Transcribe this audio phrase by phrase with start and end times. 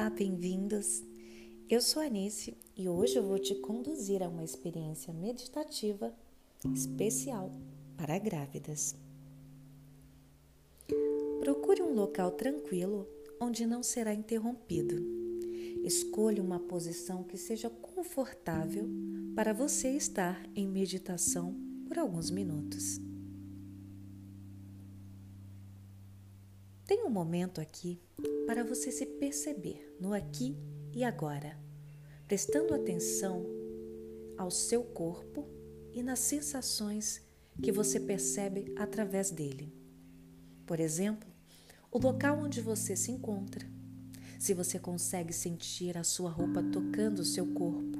[0.00, 1.04] Olá, bem-vindos!
[1.68, 6.10] Eu sou Anice e hoje eu vou te conduzir a uma experiência meditativa
[6.74, 7.52] especial
[7.98, 8.96] para grávidas.
[11.40, 13.06] Procure um local tranquilo
[13.38, 14.96] onde não será interrompido.
[15.84, 18.88] Escolha uma posição que seja confortável
[19.34, 21.54] para você estar em meditação
[21.86, 22.98] por alguns minutos.
[26.86, 28.00] Tem um momento aqui
[28.46, 30.56] para você se perceber no aqui
[30.92, 31.58] e agora,
[32.26, 33.44] prestando atenção
[34.38, 35.46] ao seu corpo
[35.92, 37.20] e nas sensações
[37.62, 39.72] que você percebe através dele.
[40.64, 41.28] Por exemplo,
[41.92, 43.66] o local onde você se encontra,
[44.38, 47.98] se você consegue sentir a sua roupa tocando o seu corpo,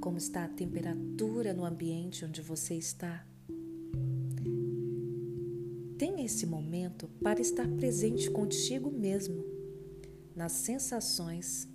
[0.00, 3.24] como está a temperatura no ambiente onde você está
[6.02, 9.44] Tenha esse momento para estar presente contigo mesmo,
[10.34, 11.68] nas sensações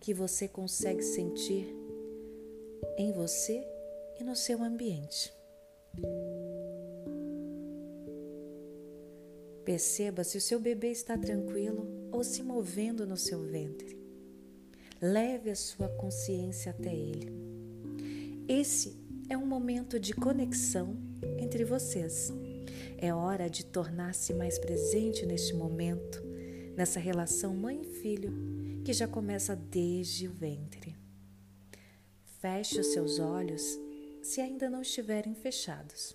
[0.00, 1.74] que você consegue sentir
[2.96, 3.66] em você
[4.20, 5.32] e no seu ambiente.
[9.64, 13.98] Perceba se o seu bebê está tranquilo ou se movendo no seu ventre.
[15.02, 17.32] Leve a sua consciência até ele.
[18.48, 18.96] Esse
[19.28, 20.96] é um momento de conexão
[21.38, 22.32] entre vocês.
[22.96, 26.22] É hora de tornar-se mais presente neste momento,
[26.76, 28.32] nessa relação mãe-filho
[28.84, 30.94] que já começa desde o ventre.
[32.38, 33.62] Feche os seus olhos
[34.22, 36.14] se ainda não estiverem fechados.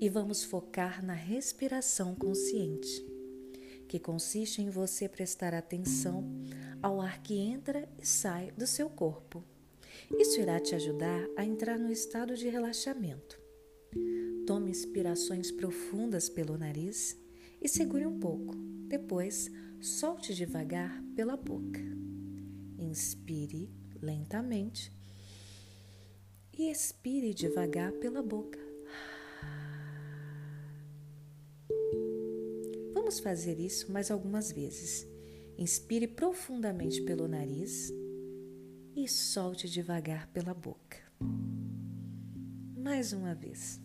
[0.00, 3.04] E vamos focar na respiração consciente,
[3.88, 6.24] que consiste em você prestar atenção
[6.82, 9.44] ao ar que entra e sai do seu corpo.
[10.18, 13.40] Isso irá te ajudar a entrar no estado de relaxamento.
[14.46, 17.16] Tome inspirações profundas pelo nariz
[17.62, 18.54] e segure um pouco.
[18.88, 21.80] Depois, solte devagar pela boca.
[22.76, 23.70] Inspire
[24.00, 24.92] lentamente
[26.52, 28.58] e expire devagar pela boca.
[32.92, 35.06] Vamos fazer isso mais algumas vezes.
[35.56, 37.92] Inspire profundamente pelo nariz
[38.96, 40.98] e solte devagar pela boca.
[42.76, 43.81] Mais uma vez.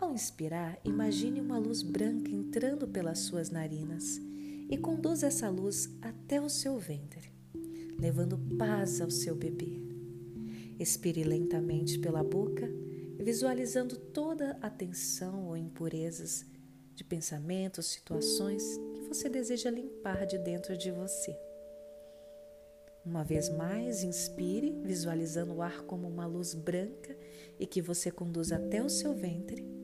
[0.00, 4.20] Ao inspirar, imagine uma luz branca entrando pelas suas narinas
[4.70, 7.32] e conduza essa luz até o seu ventre,
[7.98, 9.82] levando paz ao seu bebê.
[10.78, 12.70] Expire lentamente pela boca,
[13.18, 16.46] visualizando toda a tensão ou impurezas
[16.94, 18.62] de pensamentos, situações
[18.94, 21.36] que você deseja limpar de dentro de você.
[23.04, 27.18] Uma vez mais, inspire, visualizando o ar como uma luz branca
[27.58, 29.77] e que você conduz até o seu ventre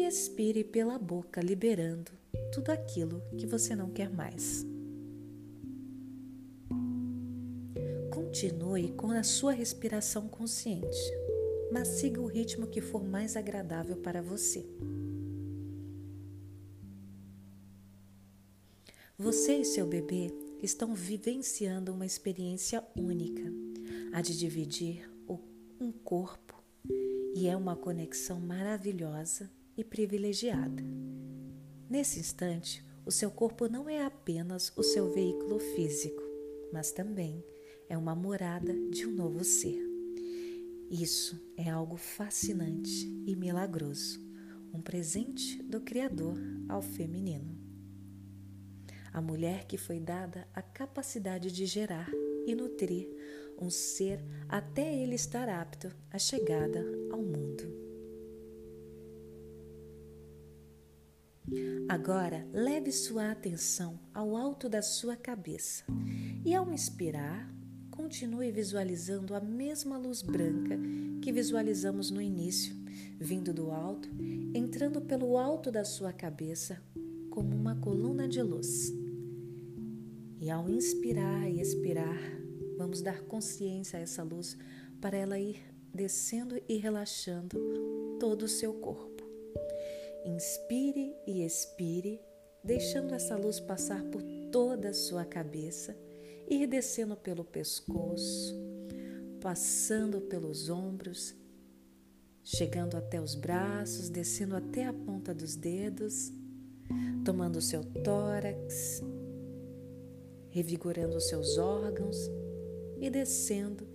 [0.00, 2.10] e expire pela boca, liberando
[2.50, 4.64] tudo aquilo que você não quer mais.
[8.10, 10.98] Continue com a sua respiração consciente,
[11.70, 14.64] mas siga o ritmo que for mais agradável para você.
[19.18, 20.32] Você e seu bebê
[20.62, 23.52] estão vivenciando uma experiência única,
[24.14, 25.10] a de dividir
[25.78, 26.54] um corpo,
[27.34, 30.82] e é uma conexão maravilhosa e privilegiada.
[31.88, 36.22] Nesse instante, o seu corpo não é apenas o seu veículo físico,
[36.72, 37.44] mas também
[37.88, 39.80] é uma morada de um novo ser.
[40.90, 44.20] Isso é algo fascinante e milagroso,
[44.72, 46.36] um presente do Criador
[46.68, 47.58] ao feminino.
[49.12, 52.08] A mulher que foi dada a capacidade de gerar
[52.46, 53.08] e nutrir
[53.60, 57.79] um ser até ele estar apto à chegada ao mundo.
[61.88, 65.84] Agora, leve sua atenção ao alto da sua cabeça
[66.44, 67.52] e, ao inspirar,
[67.90, 70.78] continue visualizando a mesma luz branca
[71.20, 72.74] que visualizamos no início,
[73.18, 74.08] vindo do alto,
[74.54, 76.80] entrando pelo alto da sua cabeça
[77.30, 78.92] como uma coluna de luz.
[80.40, 82.18] E ao inspirar e expirar,
[82.78, 84.56] vamos dar consciência a essa luz
[85.00, 85.60] para ela ir
[85.92, 87.58] descendo e relaxando
[88.18, 89.09] todo o seu corpo.
[90.24, 92.20] Inspire e expire,
[92.62, 94.22] deixando essa luz passar por
[94.52, 95.96] toda a sua cabeça,
[96.48, 98.54] ir descendo pelo pescoço,
[99.40, 101.34] passando pelos ombros,
[102.42, 106.32] chegando até os braços, descendo até a ponta dos dedos,
[107.24, 109.02] tomando o seu tórax,
[110.50, 112.16] revigorando os seus órgãos
[113.00, 113.88] e descendo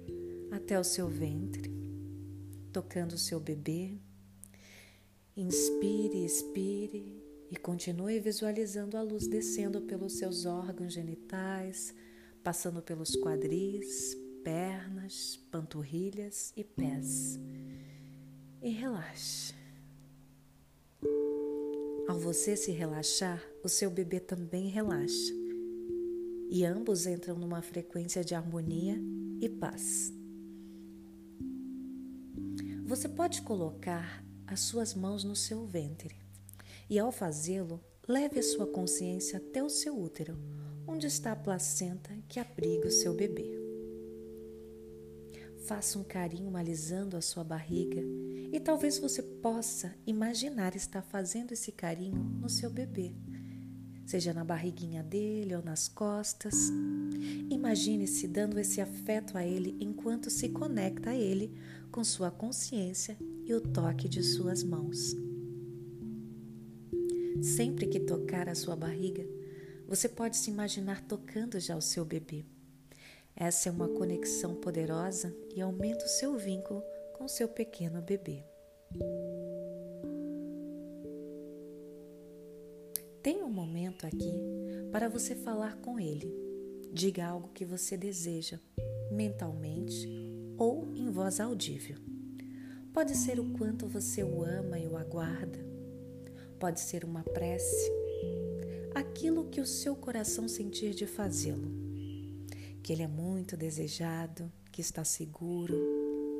[0.50, 1.72] até o seu ventre,
[2.72, 4.00] tocando o seu bebê
[5.38, 7.22] Inspire, expire
[7.52, 11.94] e continue visualizando a luz descendo pelos seus órgãos genitais,
[12.42, 14.16] passando pelos quadris,
[14.46, 17.38] pernas, panturrilhas e pés.
[18.62, 19.54] E relaxe.
[22.08, 25.34] Ao você se relaxar, o seu bebê também relaxa.
[26.50, 28.98] E ambos entram numa frequência de harmonia
[29.42, 30.14] e paz.
[32.86, 36.16] Você pode colocar as suas mãos no seu ventre
[36.90, 40.38] e, ao fazê-lo, leve a sua consciência até o seu útero,
[40.88, 43.50] onde está a placenta que abriga o seu bebê.
[45.66, 48.00] Faça um carinho alisando a sua barriga
[48.52, 53.16] e talvez você possa imaginar estar fazendo esse carinho no seu bebê,
[54.06, 56.70] seja na barriguinha dele ou nas costas.
[57.50, 61.52] Imagine-se dando esse afeto a ele enquanto se conecta a ele
[61.92, 65.16] com sua consciência e o toque de suas mãos.
[67.42, 69.24] Sempre que tocar a sua barriga,
[69.88, 72.44] você pode se imaginar tocando já o seu bebê.
[73.36, 76.82] Essa é uma conexão poderosa e aumenta o seu vínculo
[77.14, 78.44] com seu pequeno bebê.
[83.22, 84.34] Tenha um momento aqui
[84.92, 86.34] para você falar com ele.
[86.94, 88.60] Diga algo que você deseja,
[89.12, 90.08] mentalmente
[90.58, 92.05] ou em voz audível.
[92.96, 95.60] Pode ser o quanto você o ama e o aguarda.
[96.58, 97.92] Pode ser uma prece.
[98.96, 101.70] Aquilo que o seu coração sentir de fazê-lo
[102.82, 105.76] que ele é muito desejado, que está seguro,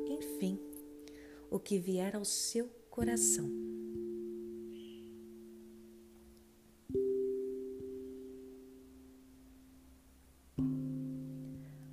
[0.08, 0.58] enfim,
[1.50, 3.50] o que vier ao seu coração.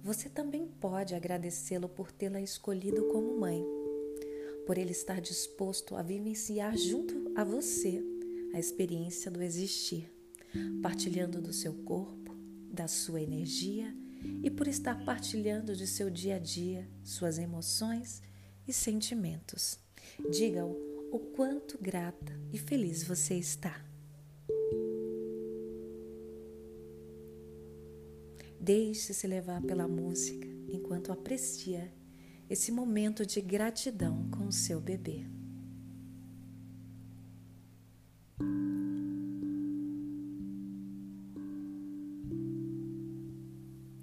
[0.03, 3.82] Você também pode agradecê-lo por tê-la escolhido como mãe,
[4.65, 8.03] por ele estar disposto a vivenciar junto a você
[8.53, 10.11] a experiência do existir,
[10.81, 12.35] partilhando do seu corpo,
[12.71, 13.93] da sua energia
[14.43, 18.21] e por estar partilhando de seu dia a dia, suas emoções
[18.67, 19.79] e sentimentos.
[20.31, 23.83] Diga-o o quanto grata e feliz você está.
[28.59, 31.91] Deixe-se levar pela música enquanto aprecia
[32.53, 35.25] esse momento de gratidão com o seu bebê.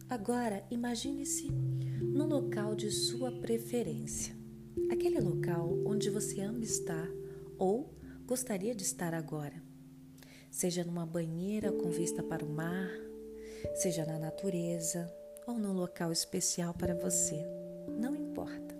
[0.08, 1.48] Agora, imagine-se
[2.02, 4.36] no local de sua preferência,
[4.90, 7.08] aquele local onde você ama estar
[7.56, 7.94] ou
[8.26, 9.62] gostaria de estar agora.
[10.50, 12.90] Seja numa banheira com vista para o mar,
[13.76, 15.08] seja na natureza
[15.46, 17.59] ou num local especial para você,
[18.00, 18.74] não importa.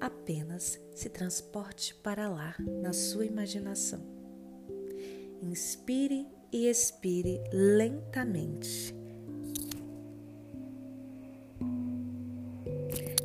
[0.00, 4.00] Apenas se transporte para lá na sua imaginação.
[5.42, 8.94] Inspire e expire lentamente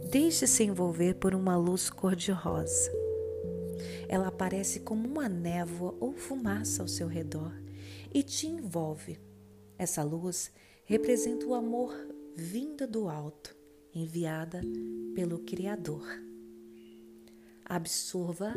[0.10, 2.89] Deixe-se envolver por uma luz cor-de-rosa.
[4.07, 7.51] Ela aparece como uma névoa ou fumaça ao seu redor
[8.13, 9.19] e te envolve.
[9.78, 10.50] Essa luz
[10.86, 11.94] representa o amor
[12.34, 13.54] vinda do alto,
[13.98, 14.62] enviada
[15.14, 16.06] pelo Criador.
[17.66, 18.54] Absorva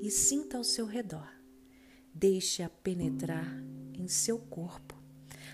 [0.00, 1.28] e sinta ao seu redor.
[2.12, 3.46] Deixe-a penetrar
[3.94, 4.94] em seu corpo,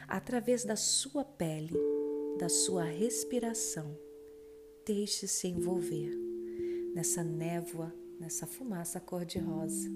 [0.09, 1.75] através da sua pele,
[2.38, 4.06] da sua respiração
[4.87, 6.16] Deixe-se envolver
[6.95, 9.90] nessa névoa, nessa fumaça cor-de-rosa.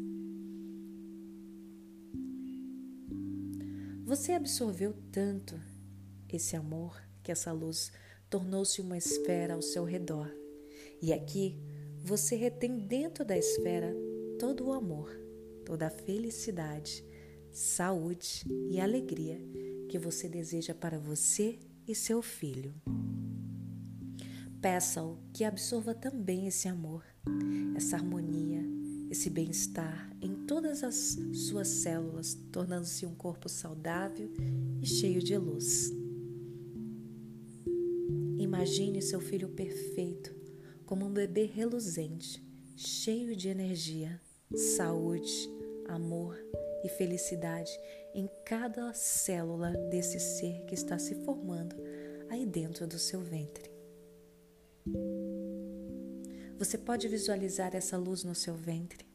[4.05, 5.55] Você absorveu tanto
[6.29, 7.93] esse amor que essa luz
[8.31, 10.31] tornou-se uma esfera ao seu redor.
[11.03, 11.59] E aqui
[12.03, 13.95] você retém dentro da esfera
[14.39, 15.11] todo o amor,
[15.67, 17.05] toda a felicidade,
[17.53, 19.39] saúde e alegria
[19.89, 22.73] que você deseja para você e seu filho.
[24.63, 27.05] Peça-o que absorva também esse amor,
[27.77, 28.63] essa harmonia,
[29.11, 34.31] esse bem-estar em todas as suas células, tornando-se um corpo saudável
[34.81, 36.00] e cheio de luz.
[38.61, 40.37] Imagine seu filho perfeito
[40.85, 44.21] como um bebê reluzente, cheio de energia,
[44.55, 45.49] saúde,
[45.89, 46.39] amor
[46.85, 47.71] e felicidade
[48.15, 51.75] em cada célula desse ser que está se formando
[52.29, 53.71] aí dentro do seu ventre.
[56.59, 59.07] Você pode visualizar essa luz no seu ventre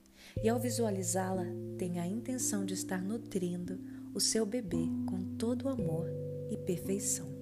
[0.43, 1.45] e, ao visualizá-la,
[1.77, 3.79] tenha a intenção de estar nutrindo
[4.11, 6.09] o seu bebê com todo o amor
[6.49, 7.34] e perfeição.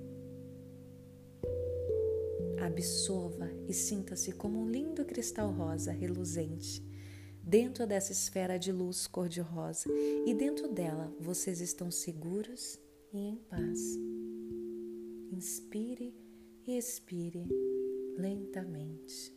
[2.64, 6.82] Absorva e sinta-se como um lindo cristal rosa reluzente,
[7.44, 9.90] dentro dessa esfera de luz cor-de-rosa
[10.26, 12.80] e dentro dela vocês estão seguros
[13.12, 14.00] e em paz.
[15.30, 16.16] Inspire
[16.66, 17.50] e expire
[18.18, 19.34] lentamente.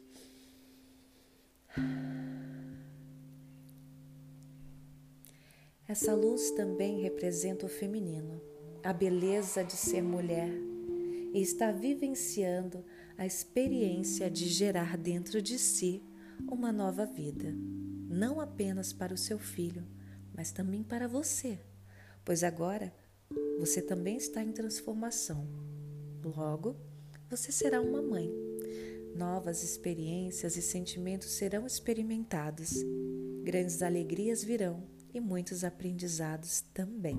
[5.89, 8.41] Essa luz também representa o feminino,
[8.85, 10.53] a beleza de ser mulher
[11.35, 12.85] e está vivenciando
[13.19, 16.03] a experiência de gerar dentro de si
[16.51, 17.55] uma nova vida,
[18.09, 19.87] não apenas para o seu filho,
[20.35, 21.59] mas também para você,
[22.25, 22.93] pois agora
[23.59, 25.49] você também está em transformação.
[26.23, 26.77] Logo,
[27.29, 28.31] você será uma mãe.
[29.15, 32.75] Novas experiências e sentimentos serão experimentados,
[33.43, 37.17] grandes alegrias virão e muitos aprendizados também.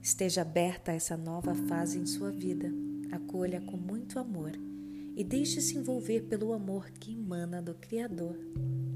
[0.00, 2.70] Esteja aberta a essa nova fase em sua vida.
[3.10, 4.52] Acolha com muito amor
[5.16, 8.36] e deixe-se envolver pelo amor que emana do Criador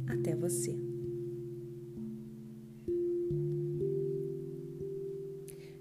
[0.07, 0.77] até você.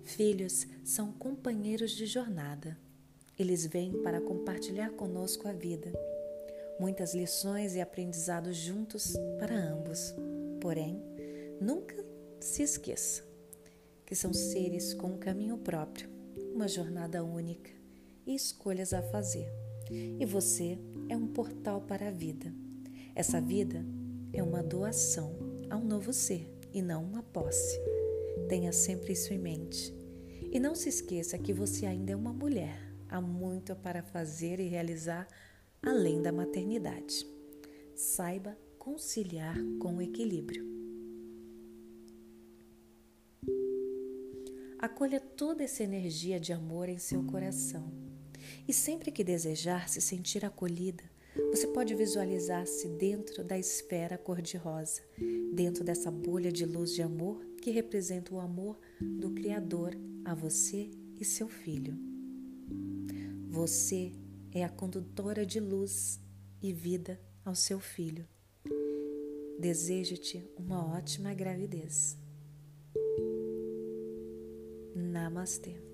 [0.03, 2.77] Filhos são companheiros de jornada.
[3.37, 5.91] Eles vêm para compartilhar conosco a vida.
[6.79, 10.13] Muitas lições e aprendizados juntos para ambos.
[10.59, 11.01] Porém,
[11.59, 11.95] nunca
[12.39, 13.23] se esqueça
[14.05, 16.09] que são seres com um caminho próprio,
[16.53, 17.80] uma jornada única
[18.25, 19.51] e escolhas a fazer.
[19.89, 20.77] E você
[21.09, 22.53] é um portal para a vida.
[23.13, 23.85] Essa vida
[24.31, 25.35] é uma doação
[25.69, 27.79] a um novo ser e não uma posse.
[28.47, 29.93] Tenha sempre isso em mente.
[30.51, 32.93] E não se esqueça que você ainda é uma mulher.
[33.09, 35.27] Há muito para fazer e realizar
[35.81, 37.25] além da maternidade.
[37.95, 40.65] Saiba conciliar com o equilíbrio.
[44.79, 48.10] Acolha toda essa energia de amor em seu coração.
[48.67, 51.03] E sempre que desejar se sentir acolhida,
[51.49, 55.01] você pode visualizar-se dentro da esfera cor-de-rosa,
[55.53, 60.89] dentro dessa bolha de luz de amor que representa o amor do Criador a você
[61.19, 61.97] e seu filho.
[63.49, 64.11] Você
[64.51, 66.19] é a condutora de luz
[66.61, 68.27] e vida ao seu filho.
[69.59, 72.17] Desejo-te uma ótima gravidez.
[74.95, 75.90] Namaste.